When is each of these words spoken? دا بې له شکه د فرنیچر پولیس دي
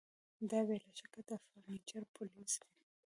دا 0.49 0.59
بې 0.67 0.77
له 0.83 0.91
شکه 0.99 1.21
د 1.29 1.31
فرنیچر 1.45 2.03
پولیس 2.15 2.53
دي 2.61 2.71